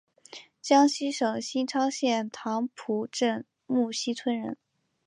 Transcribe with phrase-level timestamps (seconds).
[0.63, 4.57] 江西省新昌县棠浦镇沐溪村人。